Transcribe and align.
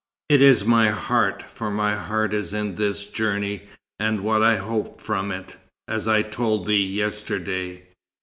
It 0.29 0.41
is 0.41 0.65
my 0.65 0.89
heart, 0.89 1.43
for 1.43 1.69
my 1.69 1.95
heart 1.95 2.33
is 2.33 2.53
in 2.53 2.73
this 2.73 3.03
journey 3.05 3.69
and 3.99 4.21
what 4.21 4.41
I 4.41 4.57
hope 4.57 4.99
from 4.99 5.31
it, 5.31 5.57
as 5.87 6.07
I 6.07 6.23
told 6.23 6.65
thee 6.65 6.73
yesterday. 6.83 7.83